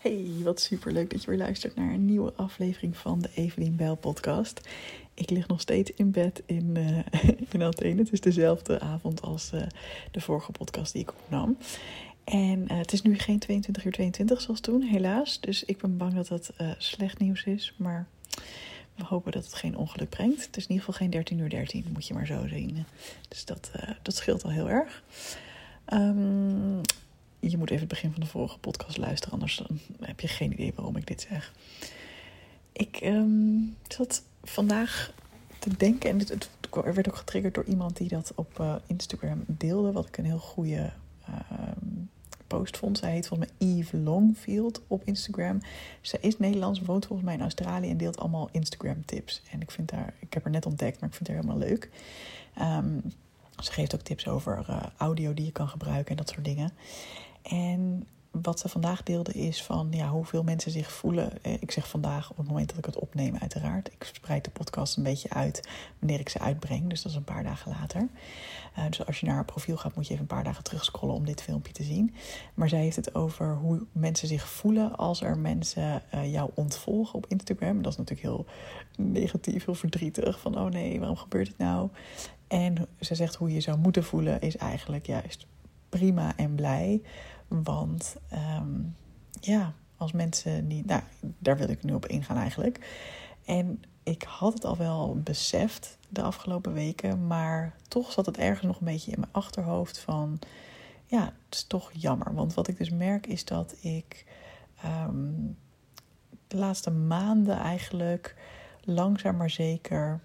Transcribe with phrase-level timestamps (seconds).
[0.00, 3.76] Hey, wat super leuk dat je weer luistert naar een nieuwe aflevering van de Evelien
[3.76, 4.60] Bel podcast.
[5.14, 6.76] Ik lig nog steeds in bed in,
[7.56, 8.00] uh, Athene.
[8.00, 9.62] Het is dezelfde avond als uh,
[10.10, 11.56] de vorige podcast die ik opnam.
[12.24, 15.40] En uh, het is nu geen 22 uur 22 zoals toen, helaas.
[15.40, 17.74] Dus ik ben bang dat dat slecht nieuws is.
[17.76, 18.06] Maar
[18.94, 20.46] we hopen dat het geen ongeluk brengt.
[20.46, 22.84] Het is in ieder geval geen 13 uur 13, moet je maar zo zien.
[23.28, 23.70] Dus dat,
[24.02, 25.02] dat scheelt al heel erg.
[25.92, 26.80] Um,
[27.40, 29.62] je moet even het begin van de vorige podcast luisteren, anders
[30.00, 31.52] heb je geen idee waarom ik dit zeg.
[32.72, 35.12] Ik um, zat vandaag
[35.58, 39.44] te denken, en het, het, werd ook getriggerd door iemand die dat op uh, Instagram
[39.46, 40.92] deelde, wat ik een heel goede
[41.28, 41.36] uh,
[42.46, 42.98] post vond.
[42.98, 45.60] Zij heet volgens mij Eve Longfield op Instagram.
[46.00, 49.42] Zij is Nederlands, woont volgens mij in Australië en deelt allemaal Instagram tips.
[49.50, 51.90] En ik vind haar, ik heb haar net ontdekt, maar ik vind haar helemaal leuk.
[52.60, 53.02] Um,
[53.64, 56.72] ze geeft ook tips over uh, audio die je kan gebruiken en dat soort dingen.
[57.42, 61.42] En wat ze vandaag deelde is van ja, hoeveel mensen zich voelen.
[61.42, 63.92] Eh, ik zeg vandaag op het moment dat ik het opneem, uiteraard.
[63.92, 66.88] Ik spreid de podcast een beetje uit wanneer ik ze uitbreng.
[66.88, 68.08] Dus dat is een paar dagen later.
[68.78, 71.14] Uh, dus als je naar haar profiel gaat, moet je even een paar dagen terugscrollen
[71.14, 72.14] om dit filmpje te zien.
[72.54, 77.26] Maar zij heeft het over hoe mensen zich voelen als er mensen jou ontvolgen op
[77.28, 77.82] Instagram.
[77.82, 78.46] Dat is natuurlijk heel
[78.96, 80.40] negatief, heel verdrietig.
[80.40, 81.88] Van oh nee, waarom gebeurt het nou?
[82.50, 85.46] En ze zegt hoe je zou moeten voelen is eigenlijk juist
[85.88, 87.02] prima en blij.
[87.48, 88.16] Want
[88.58, 88.94] um,
[89.40, 90.86] ja, als mensen niet.
[90.86, 91.02] Nou,
[91.38, 92.88] daar wil ik nu op ingaan eigenlijk.
[93.44, 98.66] En ik had het al wel beseft de afgelopen weken, maar toch zat het ergens
[98.66, 100.38] nog een beetje in mijn achterhoofd van.
[101.06, 102.34] Ja, het is toch jammer.
[102.34, 104.26] Want wat ik dus merk is dat ik
[105.06, 105.56] um,
[106.48, 108.36] de laatste maanden eigenlijk
[108.84, 110.20] langzaam maar zeker.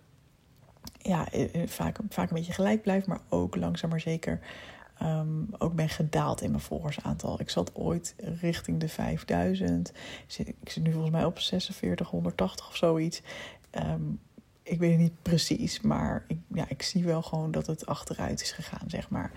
[1.08, 4.40] Ja, eh, eh, vaak, vaak een beetje gelijk blijf, maar ook langzaam maar zeker
[5.04, 7.40] Um, ook ben gedaald in mijn volgersaantal.
[7.40, 9.92] Ik zat ooit richting de 5000.
[10.38, 13.22] Ik zit nu volgens mij op 46, 180 of zoiets.
[13.72, 14.20] Um,
[14.64, 18.42] ik weet het niet precies, maar ik, ja, ik zie wel gewoon dat het achteruit
[18.42, 19.32] is gegaan, zeg maar.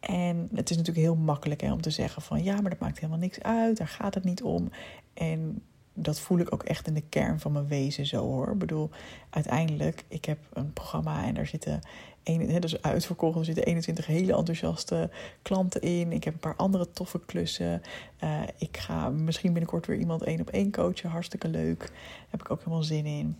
[0.00, 2.98] En het is natuurlijk heel makkelijk hè, om te zeggen van ja, maar dat maakt
[2.98, 4.70] helemaal niks uit, daar gaat het niet om.
[5.14, 5.62] En
[5.98, 8.52] dat voel ik ook echt in de kern van mijn wezen zo hoor.
[8.52, 8.90] Ik bedoel,
[9.30, 11.80] uiteindelijk, ik heb een programma en daar zitten
[12.24, 13.38] een, dus uitverkocht.
[13.38, 15.10] Er zitten 21 hele enthousiaste
[15.42, 16.12] klanten in.
[16.12, 17.82] Ik heb een paar andere toffe klussen.
[18.24, 21.10] Uh, ik ga misschien binnenkort weer iemand één op één coachen.
[21.10, 21.92] Hartstikke leuk.
[22.28, 23.36] Heb ik ook helemaal zin in.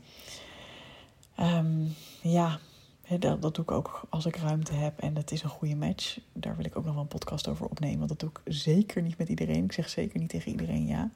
[1.41, 2.59] Um, ja,
[3.19, 6.19] dat, dat doe ik ook als ik ruimte heb en het is een goede match.
[6.33, 7.99] Daar wil ik ook nog wel een podcast over opnemen.
[7.99, 9.65] Want dat doe ik zeker niet met iedereen.
[9.65, 11.11] Ik zeg zeker niet tegen iedereen ja.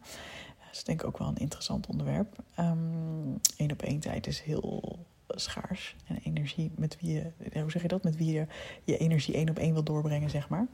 [0.71, 2.37] Dat is denk ik ook wel een interessant onderwerp.
[2.55, 5.97] Eén um, op één tijd is heel schaars.
[6.07, 8.03] En energie met wie je, hoe zeg je dat?
[8.03, 8.47] Met wie je
[8.85, 10.67] je energie één op één wil doorbrengen, zeg maar.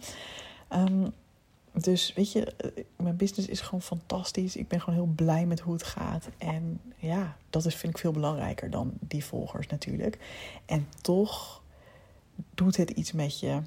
[0.71, 1.13] Um,
[1.73, 4.57] dus weet je, eh, mijn business is gewoon fantastisch.
[4.57, 6.29] Ik ben gewoon heel blij met hoe het gaat.
[6.39, 10.19] En ja, dat is, vind ik veel belangrijker dan die volgers natuurlijk.
[10.67, 11.63] En toch
[12.55, 13.61] doet het iets met je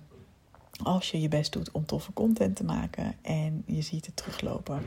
[0.83, 4.81] als je je best doet om toffe content te maken en je ziet het teruglopen.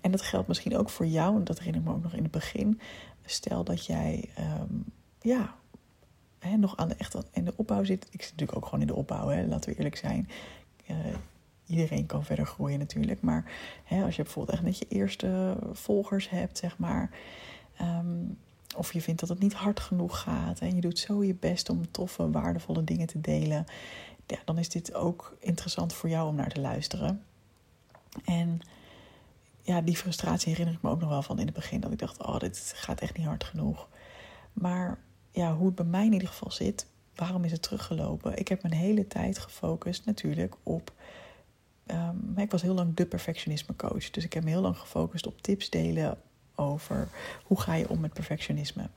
[0.00, 2.22] En dat geldt misschien ook voor jou, en dat herinner ik me ook nog in
[2.22, 2.80] het begin.
[3.24, 4.28] Stel dat jij
[4.60, 4.84] um,
[5.20, 5.54] ja,
[6.38, 8.06] hè, nog aan echt in de opbouw zit.
[8.10, 10.28] Ik zit natuurlijk ook gewoon in de opbouw, hè, laten we eerlijk zijn.
[10.90, 10.96] Uh,
[11.66, 13.20] iedereen kan verder groeien natuurlijk.
[13.20, 13.52] Maar
[13.84, 17.10] hè, als je bijvoorbeeld echt net je eerste volgers hebt, zeg maar.
[17.80, 18.38] Um,
[18.76, 20.60] of je vindt dat het niet hard genoeg gaat.
[20.60, 23.66] En je doet zo je best om toffe, waardevolle dingen te delen.
[24.30, 27.24] Ja, dan is dit ook interessant voor jou om naar te luisteren.
[28.24, 28.60] En
[29.62, 31.80] ja, die frustratie herinner ik me ook nog wel van in het begin.
[31.80, 33.88] Dat ik dacht, oh, dit gaat echt niet hard genoeg.
[34.52, 34.98] Maar
[35.30, 38.38] ja, hoe het bij mij in ieder geval zit, waarom is het teruggelopen?
[38.38, 40.92] Ik heb mijn hele tijd gefocust natuurlijk op.
[41.86, 44.10] Um, ik was heel lang de perfectionisme coach.
[44.10, 46.18] Dus ik heb me heel lang gefocust op tips delen
[46.54, 47.08] over
[47.44, 48.88] hoe ga je om met perfectionisme.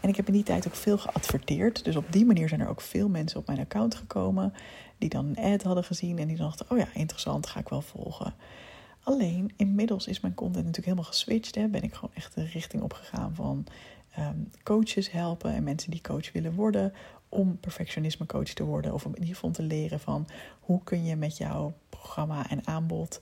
[0.00, 1.84] En ik heb in die tijd ook veel geadverteerd.
[1.84, 4.52] Dus op die manier zijn er ook veel mensen op mijn account gekomen
[4.98, 7.82] die dan een ad hadden gezien en die dachten: oh ja, interessant, ga ik wel
[7.82, 8.34] volgen.
[9.02, 11.54] Alleen inmiddels is mijn content natuurlijk helemaal geswitcht.
[11.54, 11.68] Hè.
[11.68, 13.66] Ben ik gewoon echt de richting opgegaan van
[14.18, 16.92] um, coaches helpen en mensen die coach willen worden
[17.28, 18.94] om perfectionisme coach te worden.
[18.94, 20.28] Of om in ieder geval te leren van
[20.60, 23.20] hoe kun je met jouw programma en aanbod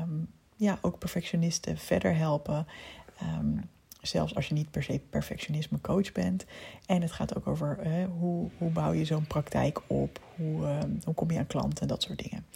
[0.00, 2.66] um, ja, ook perfectionisten verder helpen.
[3.22, 3.60] Um,
[4.00, 6.44] zelfs als je niet per se perfectionisme coach bent.
[6.86, 7.78] En het gaat ook over
[8.18, 10.20] hoe, hoe bouw je zo'n praktijk op?
[10.36, 12.46] Hoe, hoe kom je aan klanten en dat soort dingen.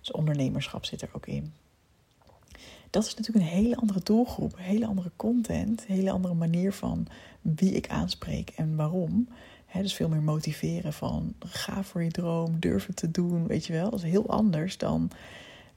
[0.00, 1.52] Dus ondernemerschap zit er ook in
[2.92, 7.06] dat is natuurlijk een hele andere doelgroep, hele andere content, hele andere manier van
[7.40, 9.28] wie ik aanspreek en waarom.
[9.66, 13.66] He, dus veel meer motiveren van ga voor je droom, durf het te doen, weet
[13.66, 13.90] je wel.
[13.90, 15.10] Dat is heel anders dan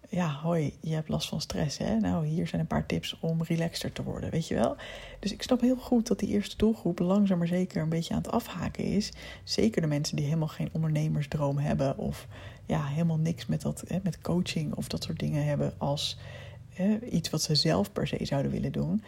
[0.09, 1.77] ja, hoi, je hebt last van stress.
[1.77, 1.99] Hè?
[1.99, 4.75] Nou, hier zijn een paar tips om relaxter te worden, weet je wel.
[5.19, 8.21] Dus ik snap heel goed dat die eerste doelgroep langzaam maar zeker een beetje aan
[8.21, 9.11] het afhaken is.
[9.43, 12.27] Zeker de mensen die helemaal geen ondernemersdroom hebben of
[12.65, 16.17] ja, helemaal niks met, dat, hè, met coaching of dat soort dingen hebben als
[16.69, 19.03] hè, iets wat ze zelf per se zouden willen doen.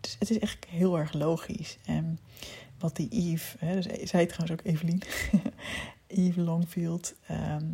[0.00, 1.78] Dus het is echt heel erg logisch.
[1.84, 2.18] En
[2.78, 5.02] wat die Eve, hè, dus zij trouwens ook Evelien,
[6.06, 7.64] Eve Longfield, ehm,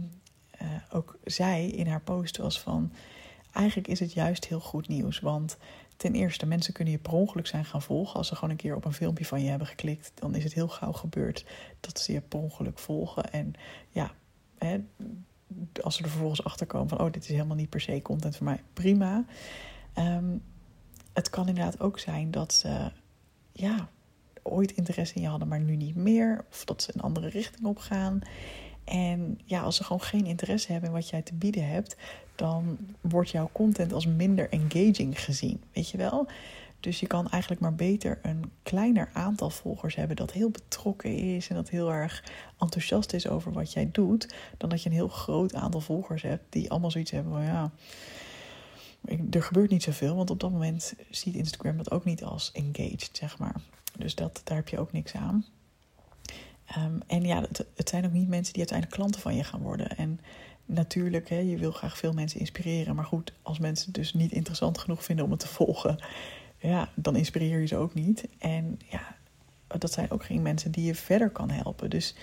[0.63, 2.93] uh, ook zei in haar post was van...
[3.53, 5.57] Eigenlijk is het juist heel goed nieuws, want
[5.97, 8.17] ten eerste, mensen kunnen je per ongeluk zijn gaan volgen.
[8.17, 10.53] Als ze gewoon een keer op een filmpje van je hebben geklikt, dan is het
[10.53, 11.45] heel gauw gebeurd
[11.81, 13.33] dat ze je per ongeluk volgen.
[13.33, 13.53] En
[13.89, 14.13] ja,
[14.59, 14.79] hè,
[15.83, 18.37] als ze er vervolgens achter komen van, oh, dit is helemaal niet per se content
[18.37, 19.25] voor mij, prima.
[19.93, 20.37] Ehm,
[21.13, 22.91] het kan inderdaad ook zijn dat ze,
[23.53, 23.89] ja,
[24.43, 26.45] ooit interesse in je hadden, maar nu niet meer.
[26.51, 28.21] Of dat ze een andere richting op gaan.
[28.89, 31.97] En ja, als ze gewoon geen interesse hebben in wat jij te bieden hebt,
[32.35, 35.61] dan wordt jouw content als minder engaging gezien.
[35.73, 36.29] Weet je wel?
[36.81, 41.49] Dus je kan eigenlijk maar beter een kleiner aantal volgers hebben dat heel betrokken is
[41.49, 42.25] en dat heel erg
[42.59, 46.45] enthousiast is over wat jij doet, dan dat je een heel groot aantal volgers hebt
[46.49, 47.71] die allemaal zoiets hebben van ja.
[49.31, 53.11] Er gebeurt niet zoveel, want op dat moment ziet Instagram dat ook niet als engaged,
[53.13, 53.55] zeg maar.
[53.99, 55.45] Dus dat, daar heb je ook niks aan.
[56.69, 57.41] Ehm, en ja,
[57.75, 59.97] het, zijn ook niet mensen die uiteindelijk klanten van je gaan worden.
[59.97, 60.21] En
[60.67, 62.95] natuurlijk, hè, je wil graag veel mensen inspireren.
[62.95, 66.05] Maar goed, als mensen het dus niet interessant genoeg vinden om het te volgen,
[66.59, 68.29] ja, dan inspireer je ze ook niet.
[68.39, 69.17] En ja,
[69.79, 71.91] dat zijn ook geen mensen die je verder kan helpen.
[71.91, 72.15] Dus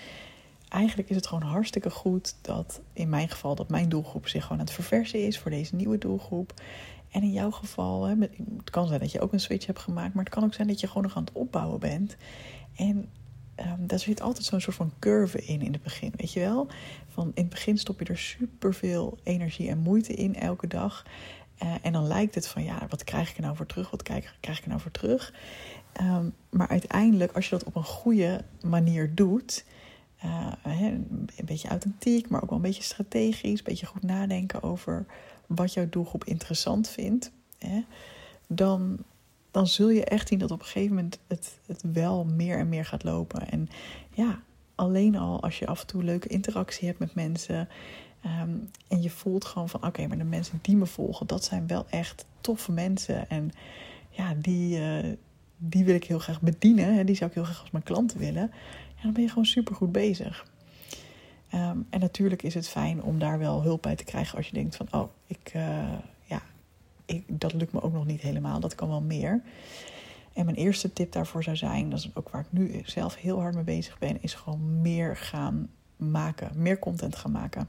[0.68, 4.58] eigenlijk is het gewoon hartstikke goed dat in mijn geval dat mijn doelgroep zich gewoon
[4.58, 6.54] aan het verversen is voor deze nieuwe doelgroep.
[7.10, 10.14] En in jouw geval, hè, het kan zijn dat je ook een switch hebt gemaakt,
[10.14, 12.16] maar het kan ook zijn dat je gewoon nog aan het opbouwen bent.
[12.76, 13.08] En
[13.60, 16.66] um, daar zit altijd zo'n soort van curve in in het begin, weet je wel?
[17.08, 21.04] Van in het begin stop je er superveel energie en moeite in elke dag.
[21.62, 23.90] Uh, en dan lijkt het van, ja, wat krijg ik er nou voor terug?
[23.90, 25.32] Wat krijg, ik er nou voor terug?
[26.00, 29.64] Um, maar uiteindelijk, als je dat op een goede manier doet...
[30.24, 33.58] Uh, een beetje authentiek, maar ook wel een beetje strategisch...
[33.58, 35.06] een beetje goed nadenken over
[35.46, 37.30] wat jouw doelgroep interessant vindt...
[37.58, 37.84] Hè,
[38.46, 38.98] dan,
[39.56, 42.68] dan zul je echt zien dat op een gegeven moment het, het wel meer en
[42.68, 43.48] meer gaat lopen.
[43.48, 43.68] En
[44.14, 44.40] ja,
[44.74, 47.68] alleen al als je af en toe leuke interactie hebt met mensen.
[48.22, 48.50] Ehm,
[48.88, 51.86] en je voelt gewoon van oké, maar de mensen die me volgen, dat zijn wel
[51.90, 53.28] echt toffe mensen.
[53.28, 53.50] En
[54.10, 55.12] ja, die, uh,
[55.56, 56.94] die wil ik heel graag bedienen.
[56.94, 58.50] Hè, die zou ik heel graag als mijn klanten willen.
[58.96, 60.46] Ja, dan ben je gewoon super goed bezig.
[61.54, 64.52] Um, en natuurlijk is het fijn om daar wel hulp bij te krijgen als je
[64.52, 65.92] denkt van oh, ik, uh,
[67.06, 68.60] ik, dat lukt me ook nog niet helemaal.
[68.60, 69.42] Dat kan wel meer.
[70.32, 73.40] En mijn eerste tip daarvoor zou zijn, dat is ook waar ik nu zelf heel
[73.40, 77.68] hard mee bezig ben, is gewoon meer gaan maken, meer content gaan maken.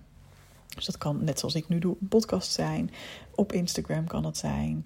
[0.75, 2.91] Dus dat kan, net zoals ik nu doe, een podcast zijn.
[3.35, 4.85] Op Instagram kan het zijn.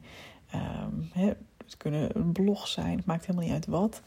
[0.55, 2.97] Um, het kunnen een blog zijn.
[2.97, 4.01] Het maakt helemaal niet uit wat.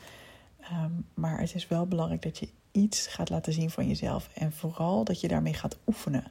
[0.61, 4.29] Ehm, maar het is wel belangrijk dat je iets gaat laten zien van jezelf.
[4.35, 6.25] En vooral dat je daarmee gaat oefenen.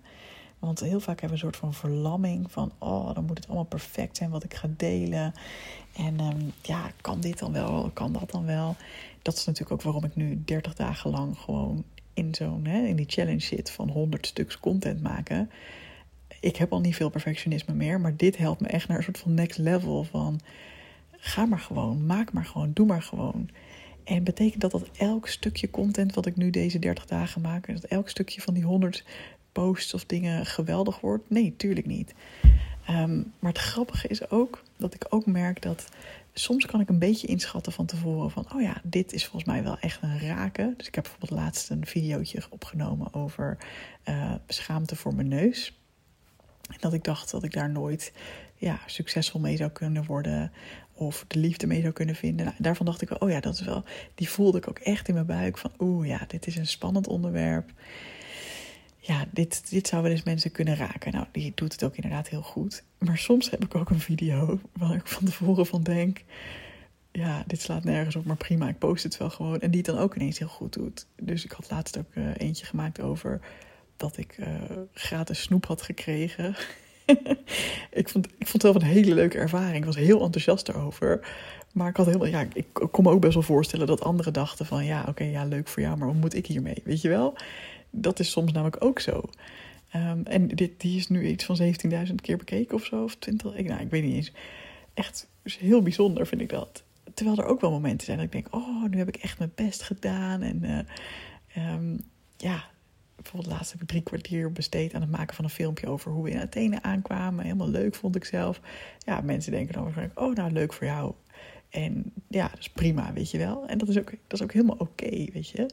[0.65, 3.65] Want heel vaak hebben we een soort van verlamming van, oh, dan moet het allemaal
[3.65, 5.33] perfect zijn wat ik ga delen.
[5.95, 8.75] En um, ja, kan dit dan wel, kan dat dan wel?
[9.21, 11.83] Dat is natuurlijk ook waarom ik nu 30 dagen lang gewoon
[12.13, 15.49] in zo'n, in die challenge zit van 100 stuks content maken.
[16.39, 19.19] Ik heb al niet veel perfectionisme meer, maar dit helpt me echt naar een soort
[19.19, 20.39] van next level van,
[21.11, 23.49] ga maar gewoon, maak maar gewoon, doe maar gewoon.
[24.03, 27.83] En betekent dat dat elk stukje content wat ik nu deze 30 dagen maak, dat
[27.83, 29.03] elk stukje van die 100
[29.53, 31.29] posts of dingen geweldig wordt.
[31.29, 32.13] Nee, tuurlijk niet.
[32.89, 35.89] Um, maar het grappige is ook dat ik ook merk dat
[36.33, 39.63] soms kan ik een beetje inschatten van tevoren van, oh ja, dit is volgens mij
[39.63, 40.73] wel echt een raken.
[40.77, 43.57] Dus ik heb bijvoorbeeld laatst een videootje opgenomen over
[44.09, 45.77] uh, schaamte voor mijn neus.
[46.67, 48.13] En dat ik dacht dat ik daar nooit
[48.55, 50.51] ja, succesvol mee zou kunnen worden
[50.93, 52.45] of de liefde mee zou kunnen vinden.
[52.45, 53.83] Nou, daarvan dacht ik wel, oh ja, dat is wel,
[54.15, 57.07] die voelde ik ook echt in mijn buik van, oeh ja, dit is een spannend
[57.07, 57.71] onderwerp
[59.05, 61.11] ja, dit, dit zou wel eens mensen kunnen raken.
[61.11, 62.83] Nou, die doet het ook inderdaad heel goed.
[62.97, 66.23] Maar soms heb ik ook een video waar ik van tevoren van denk...
[67.11, 69.59] ja, dit slaat nergens op, maar prima, ik post het wel gewoon.
[69.59, 71.05] En die het dan ook ineens heel goed doet.
[71.21, 73.41] Dus ik had laatst ook uh, eentje gemaakt over
[73.97, 74.47] dat ik uh,
[74.93, 76.55] gratis snoep had gekregen.
[77.91, 79.77] ik, vond, ik vond het wel een hele leuke ervaring.
[79.77, 81.27] Ik was heel enthousiast erover.
[81.73, 84.65] Maar ik had helemaal, ja, ik kon me ook best wel voorstellen dat anderen dachten
[84.65, 86.81] van ja, oké, ja, leuk voor jou, maar wat moet ik hiermee?
[86.83, 87.37] Weet je wel?
[87.95, 89.23] Dat is soms namelijk ook zo.
[89.95, 91.57] Um, en dit, die is nu iets van
[92.07, 94.31] 17.000 keer bekeken of zo, of 20, ik, nou, ik weet niet eens.
[94.93, 96.83] Echt heel bijzonder vind ik dat.
[97.13, 99.51] Terwijl er ook wel momenten zijn dat ik denk, oh, nu heb ik echt mijn
[99.55, 100.41] best gedaan.
[100.41, 101.99] En uh, um,
[102.37, 102.63] ja,
[103.15, 106.23] bijvoorbeeld laatst heb ik drie kwartier besteed aan het maken van een filmpje over hoe
[106.23, 107.43] we in Athene aankwamen.
[107.43, 108.61] Helemaal leuk vond ik zelf.
[108.99, 111.13] Ja, mensen denken dan waarschijnlijk, oh nou leuk voor jou.
[111.69, 113.67] En ja, dat is prima, weet je wel.
[113.67, 115.69] En dat is ook, dat is ook helemaal oké, weet je.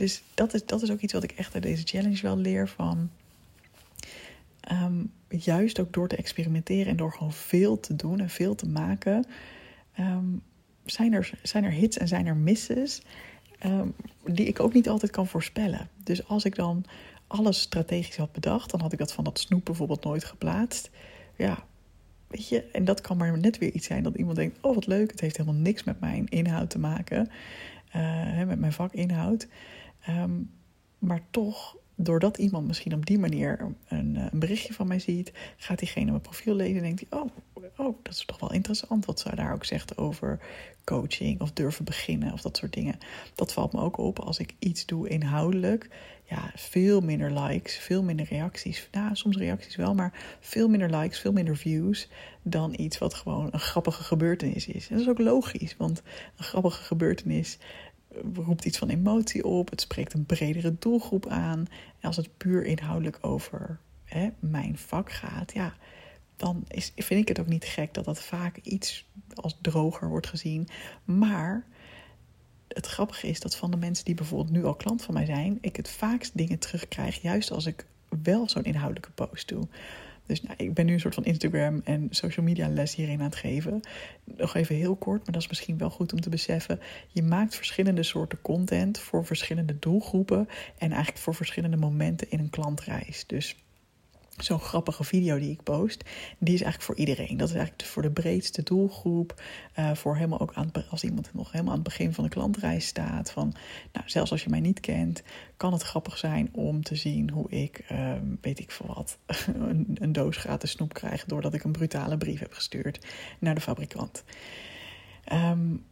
[0.00, 2.68] Dus dat is, dat is ook iets wat ik echt uit deze challenge wel leer
[2.68, 3.10] van...
[4.60, 8.68] Ehm, juist ook door te experimenteren en door gewoon veel te doen en veel te
[8.68, 9.24] maken...
[9.92, 10.24] Ehm,
[10.84, 13.02] zijn, er, zijn er hits en zijn er misses
[13.60, 13.88] Ehm,
[14.24, 15.88] die ik ook niet altijd kan voorspellen.
[16.04, 16.84] Dus als ik dan
[17.26, 20.90] alles strategisch had bedacht, dan had ik dat van dat snoep bijvoorbeeld nooit geplaatst.
[21.36, 21.64] Ja,
[22.26, 24.86] weet je, en dat kan maar net weer iets zijn dat iemand denkt: oh wat
[24.86, 27.30] leuk, het heeft helemaal niks met mijn inhoud te maken,
[27.96, 29.46] uh, met mijn vakinhoud.
[30.08, 30.50] Um,
[30.98, 35.32] maar toch doordat iemand misschien op die manier een, eh, een, berichtje van mij ziet,
[35.56, 37.30] gaat diegene mijn profiel lezen en denkt hij: oh,
[37.76, 40.40] oh, dat is toch wel interessant wat zij daar ook zegt over
[40.84, 42.98] coaching of durven beginnen of dat soort dingen.
[43.34, 45.88] Dat valt me ook op als ik iets doe inhoudelijk.
[46.24, 48.88] Ja, veel minder likes, veel minder reacties.
[48.92, 52.08] Nou, soms reacties wel, maar veel minder likes, veel minder views
[52.42, 54.88] dan iets wat gewoon een grappige gebeurtenis is.
[54.88, 56.02] En dat is ook logisch, want
[56.36, 57.58] een grappige gebeurtenis
[58.34, 59.70] roept iets van emotie op.
[59.70, 61.58] Het spreekt een bredere doelgroep aan.
[62.00, 65.74] En als het puur inhoudelijk over hè, mijn vak gaat, ja,
[66.36, 70.26] dan is, vind ik het ook niet gek dat dat vaak iets als droger wordt
[70.26, 70.68] gezien.
[71.04, 71.66] Maar
[72.68, 75.58] het grappige is dat van de mensen die bijvoorbeeld nu al klant van mij zijn,
[75.60, 77.86] ik het vaakst dingen terugkrijg, juist als ik
[78.22, 79.68] wel zo'n inhoudelijke post doe.
[80.30, 83.24] Dus nou, ik ben nu een soort van Instagram en social media les hierin aan
[83.24, 83.80] het geven.
[84.24, 86.80] Nog even heel kort, maar dat is misschien wel goed om te beseffen.
[87.08, 92.50] Je maakt verschillende soorten content voor verschillende doelgroepen en eigenlijk voor verschillende momenten in een
[92.50, 93.26] klantreis.
[93.26, 93.56] Dus
[94.42, 96.04] zo'n grappige video die ik post,
[96.38, 97.36] die is eigenlijk voor iedereen.
[97.36, 99.42] Dat is eigenlijk voor de breedste doelgroep.
[99.78, 102.86] Uh, voor helemaal ook aan als iemand nog helemaal aan het begin van de klantreis
[102.86, 103.30] staat.
[103.30, 103.54] Van,
[103.92, 105.22] nou, zelfs als je mij niet kent,
[105.56, 109.18] kan het grappig zijn om te zien hoe ik, uh, weet ik veel wat,
[109.94, 111.24] een, doos gratis snoep krijg.
[111.24, 113.06] doordat ik een brutale brief heb gestuurd
[113.38, 114.24] naar de fabrikant.
[115.32, 115.84] Um,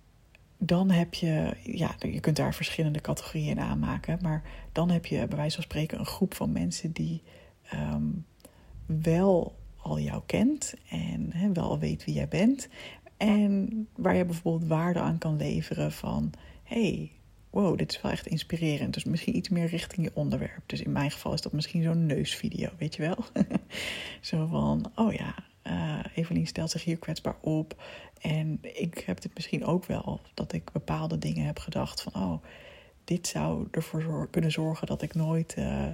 [0.58, 4.18] dan heb je, ja, je kunt daar verschillende categorieën in aanmaken.
[4.22, 7.22] Maar dan heb je bij wijze van spreken een groep van mensen die.
[7.74, 8.26] Um,
[8.88, 12.68] wel al jou kent en wel weet wie jij bent.
[13.16, 16.32] En waar je bijvoorbeeld waarde aan kan leveren van...
[16.62, 17.12] hey,
[17.50, 18.94] wow, dit is wel echt inspirerend.
[18.94, 20.62] Dus misschien iets meer richting je onderwerp.
[20.66, 23.24] Dus in mijn geval is dat misschien zo'n neusvideo, weet je wel?
[24.20, 25.34] Zo van, oh ja,
[25.66, 27.82] uh, Evelien stelt zich hier kwetsbaar op.
[28.20, 32.14] En ik heb dit misschien ook wel, dat ik bepaalde dingen heb gedacht van...
[32.14, 32.42] oh,
[33.04, 35.54] dit zou ervoor kunnen zorgen dat ik nooit...
[35.58, 35.86] Uh,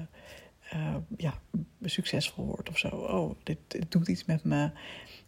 [0.75, 1.35] uh, ja,
[1.83, 2.89] succesvol wordt of zo.
[2.89, 4.71] Oh, dit, doet iets met me.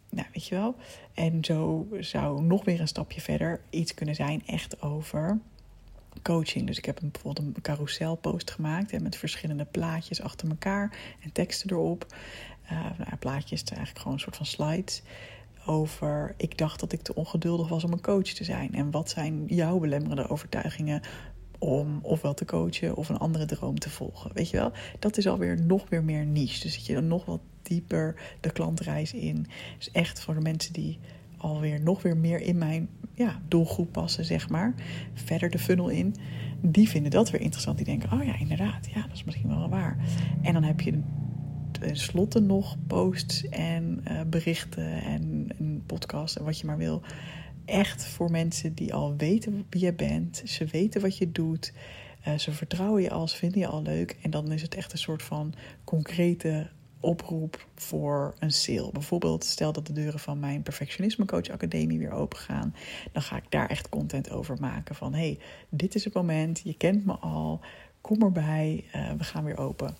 [0.09, 0.75] Nou, weet je wel.
[1.13, 5.39] En zo zou nog weer een stapje verder iets kunnen zijn, echt over
[6.21, 6.67] coaching.
[6.67, 11.69] Dus ik heb een, bijvoorbeeld een carouselpost gemaakt met verschillende plaatjes achter elkaar en teksten
[11.71, 12.15] erop.
[12.63, 15.01] Uh, nou, plaatjes, eigenlijk gewoon een soort van slides.
[15.65, 18.73] Over, ik dacht dat ik te ongeduldig was om een coach te zijn.
[18.73, 21.01] En wat zijn jouw belemmerende overtuigingen
[21.59, 24.31] om ofwel te coachen of een andere droom te volgen.
[24.33, 26.61] Weet je wel, dat is alweer nog weer meer niche.
[26.61, 29.47] Dus zit je dan nog wat dieper de klantreis in.
[29.77, 30.99] Dus echt voor de mensen die
[31.37, 34.73] alweer nog weer meer in mijn ja, doelgroep passen, zeg maar.
[35.13, 36.15] Verder de funnel in.
[36.61, 37.77] Die vinden dat weer interessant.
[37.77, 39.97] Die denken, oh ja, inderdaad, ja, dat is misschien wel waar.
[40.41, 40.99] En dan heb je
[41.71, 47.01] tenslotte nog posts en uh, berichten en een podcast en wat je maar wil
[47.67, 50.41] echt voor mensen die al weten wie je bent.
[50.45, 51.73] Ze weten wat je doet.
[52.27, 54.17] Uh, ze vertrouwen je al, ze vinden je al leuk.
[54.21, 56.69] En dan is het echt een soort van concrete
[56.99, 58.91] oproep voor een sale.
[58.91, 62.75] Bijvoorbeeld, stel dat de deuren van mijn Perfectionisme Coach Academie weer open gaan.
[63.11, 64.95] Dan ga ik daar echt content over maken.
[64.95, 66.61] Van hey, dit is het moment.
[66.63, 67.59] Je kent me al.
[68.01, 68.85] Kom erbij.
[68.95, 69.97] Uh, we gaan weer open.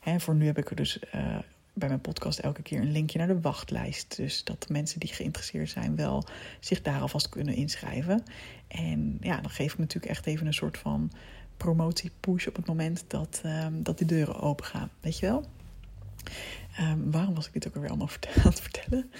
[0.00, 1.38] Hè, voor nu heb ik er dus uh,
[1.74, 4.16] bij mijn podcast elke keer een linkje naar de wachtlijst.
[4.16, 6.24] Dus dat mensen die geïnteresseerd zijn wel
[6.60, 8.22] zich daar alvast kunnen inschrijven.
[8.68, 11.10] En ja, dan geef ik natuurlijk echt even een soort van
[11.56, 14.90] promotie-push op het moment dat, um, dat die deuren open gaan.
[15.00, 15.44] Weet je wel?
[16.80, 19.10] Um, waarom was ik dit ook alweer allemaal aan het vertellen?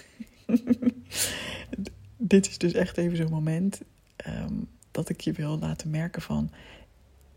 [2.16, 3.80] dit is dus echt even zo'n moment
[4.26, 6.50] um, dat ik je wil laten merken van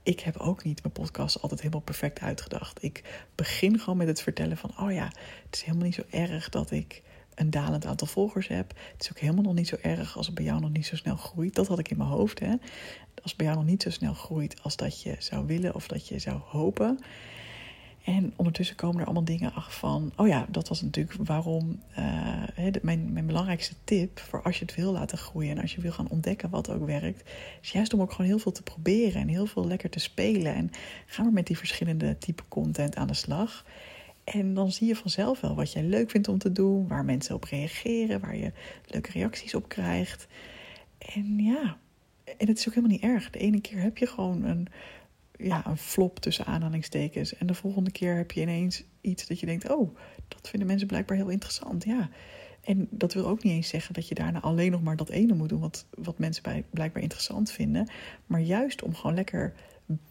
[0.08, 2.84] ik heb ook niet mijn podcast altijd helemaal perfect uitgedacht.
[2.84, 5.12] Ik begin gewoon met het vertellen van: oh ja,
[5.46, 7.02] het is helemaal niet zo erg dat ik
[7.36, 8.74] een dalend aantal volgers heb.
[8.94, 10.96] Het is ook helemaal nog niet zo erg als het bij jou nog niet zo
[10.96, 11.56] snel groeit.
[11.56, 12.40] Dat had ik in mijn hoofd.
[12.40, 12.50] Hè?
[13.22, 15.88] Als het bij jou nog niet zo snel groeit als dat je zou willen of
[15.88, 17.00] dat je zou hopen.
[18.08, 20.12] En ondertussen komen er allemaal dingen af van...
[20.16, 21.82] oh ja, dat was natuurlijk waarom...
[22.00, 25.56] Uh, mijn, mijn belangrijkste tip voor als je het wil laten groeien...
[25.56, 27.30] en als je wil gaan ontdekken wat ook werkt...
[27.62, 29.22] is juist om ook gewoon heel veel te proberen...
[29.22, 30.54] en heel veel lekker te spelen.
[30.54, 30.72] En
[31.06, 33.66] ga maar met die verschillende type content aan de slag...
[34.24, 37.36] En dan zie je vanzelf wel wat jij leuk vindt om te doen, waar mensen
[37.36, 38.52] op reageren, waar je
[38.86, 40.28] leuke reacties op krijgt.
[40.98, 41.78] En ja,
[42.38, 43.30] en het is ook helemaal niet erg.
[43.30, 44.68] De ene keer heb je gewoon een,
[45.38, 47.36] ja, een flop tussen aanhalingstekens.
[47.36, 50.88] En de volgende keer heb je ineens iets dat je denkt: oh, dat vinden mensen
[50.88, 51.84] blijkbaar heel interessant.
[51.84, 52.10] Ja.
[52.63, 55.34] En dat wil ook niet eens zeggen dat je daarna alleen nog maar dat ene
[55.34, 57.89] moet doen wat, wat mensen bij, blijkbaar interessant vinden.
[58.25, 59.53] Maar juist om gewoon lekker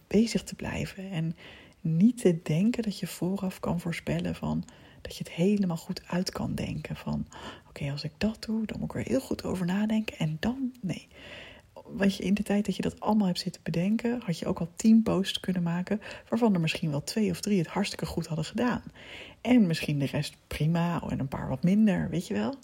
[0.07, 1.11] bezig te blijven.
[1.11, 1.35] En
[1.81, 4.63] niet te denken dat je vooraf kan voorspellen van
[5.01, 6.95] dat je het helemaal goed uit kan denken.
[6.95, 7.27] Van
[7.67, 10.17] oké, als ik dat doe, dan moet ik er heel goed over nadenken.
[10.17, 11.07] En dan, nee.
[11.97, 14.59] Want je in de tijd dat je dat allemaal hebt zitten bedenken, had je ook
[14.59, 18.27] al tien posts kunnen maken, waarvan er misschien wel twee of drie het hartstikke goed
[18.27, 18.83] hadden gedaan.
[19.41, 22.55] En misschien de rest prima en een paar wat minder, weet je wel.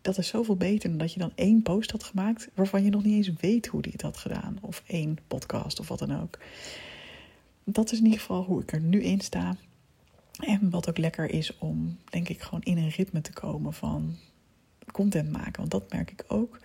[0.00, 3.04] Dat is zoveel beter dan dat je dan één post had gemaakt waarvan je nog
[3.04, 4.58] niet eens weet hoe die het had gedaan.
[4.60, 6.38] Of één podcast of wat dan ook
[7.72, 9.56] dat is in ieder geval hoe ik er nu in sta.
[10.38, 14.16] En wat ook lekker is om, denk ik, gewoon in een ritme te komen van
[14.92, 15.56] content maken.
[15.56, 16.58] Want dat merk ik ook.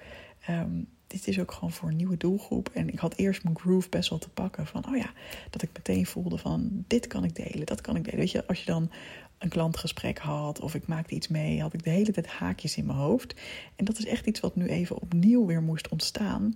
[0.50, 2.70] Um, dit is ook gewoon voor een nieuwe doelgroep.
[2.74, 4.68] En ik had eerst mijn groove best wel te pakken.
[4.68, 5.12] Van, oh ja,
[5.50, 8.20] dat ik meteen voelde van, dit kan ik delen, dat kan ik delen.
[8.20, 8.92] Weet je, als je dan
[9.38, 12.86] een klantgesprek had of ik maakte iets mee, had ik de hele tijd haakjes in
[12.86, 13.36] mijn hoofd.
[13.76, 16.56] En dat is echt iets wat nu even opnieuw weer moest ontstaan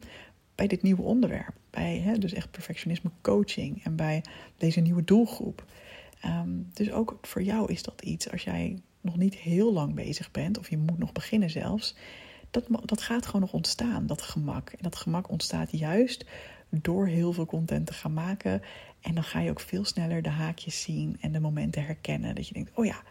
[0.56, 1.54] bij dit nieuwe onderwerp.
[1.70, 4.24] Bij hè, dus echt perfectionisme coaching en bij
[4.58, 5.66] deze nieuwe doelgroep.
[6.22, 10.32] Ehm, dus ook voor jou is dat iets als jij nog niet heel lang bezig
[10.32, 11.96] bent, of je moet nog beginnen zelfs.
[12.66, 14.70] Dat, dat gaat gewoon nog ontstaan, dat gemak.
[14.70, 16.26] En dat gemak ontstaat juist
[16.70, 18.62] door heel veel content te gaan maken.
[19.02, 22.36] En dan ga je ook veel sneller de haakjes zien en de momenten herkennen.
[22.36, 23.02] Dat je denkt, oh ja,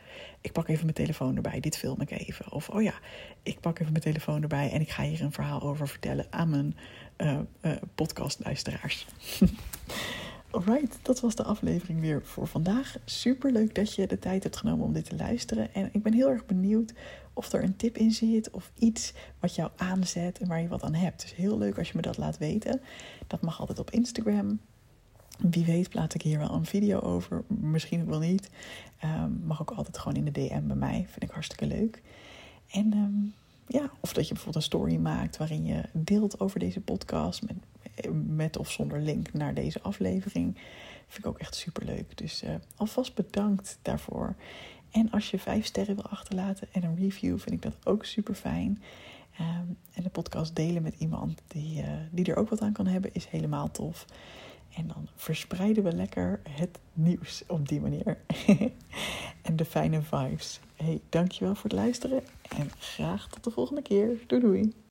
[0.41, 2.53] ik pak even mijn telefoon erbij, dit film ik even.
[2.53, 2.95] Of oh ja,
[3.43, 6.51] ik pak even mijn telefoon erbij en ik ga hier een verhaal over vertellen aan
[6.51, 6.77] mijn
[7.17, 9.07] uh, uh, podcastluisteraars.
[10.51, 12.97] Alright, dat was de aflevering weer voor vandaag.
[13.05, 15.75] Super leuk dat je de tijd hebt genomen om dit te luisteren.
[15.75, 16.93] En ik ben heel erg benieuwd
[17.33, 20.83] of er een tip in zit of iets wat jou aanzet en waar je wat
[20.83, 21.21] aan hebt.
[21.21, 22.81] Dus heel leuk als je me dat laat weten.
[23.27, 24.61] Dat mag altijd op Instagram.
[25.39, 27.45] Wie weet plaats ik hier wel een video over.
[27.47, 28.51] Misschien ook wel niet.
[29.05, 31.07] Um, mag ook altijd gewoon in de DM bij mij.
[31.09, 32.03] Vind ik hartstikke leuk.
[32.71, 33.35] En um,
[33.67, 37.57] ja, of dat je bijvoorbeeld een story maakt waarin je deelt over deze podcast met,
[38.27, 40.55] met of zonder link naar deze aflevering.
[41.07, 42.17] Vind ik ook echt super leuk.
[42.17, 44.37] Dus uh, alvast bedankt daarvoor.
[44.91, 48.35] En als je vijf sterren wil achterlaten en een review, vind ik dat ook super
[48.35, 48.83] fijn.
[49.41, 52.87] Um, en de podcast delen met iemand die, uh, die er ook wat aan kan
[52.87, 54.07] hebben, is helemaal tof.
[54.77, 58.19] En dan verspreiden we lekker het nieuws op die manier.
[59.43, 60.61] en de fijne vibes.
[60.77, 64.19] Hey, dankjewel voor het luisteren en graag tot de volgende keer.
[64.27, 64.85] Doei doei.